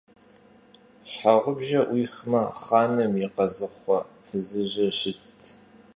Щхьэгъубжэр 1.09 1.83
Ӏуихмэ, 1.89 2.43
хъаным 2.61 3.13
и 3.25 3.27
къазыхъуэ 3.35 3.99
фызыжьыр 4.25 4.91
щытт. 4.99 5.41